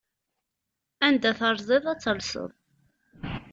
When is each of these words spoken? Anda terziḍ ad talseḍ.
Anda 1.07 1.31
terziḍ 1.39 1.85
ad 1.91 1.99
talseḍ. 1.99 2.51